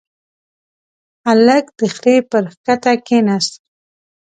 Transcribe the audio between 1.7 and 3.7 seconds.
د خرې پر کته کېناست.